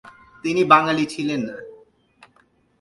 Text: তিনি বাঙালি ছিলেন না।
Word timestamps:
তিনি 0.43 0.61
বাঙালি 0.63 1.05
ছিলেন 1.05 1.41
না। 1.41 1.57